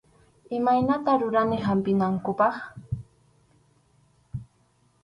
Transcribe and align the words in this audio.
Imaymanata 0.57 1.11
rurani 1.21 1.57
hampinankupaq. 1.65 2.55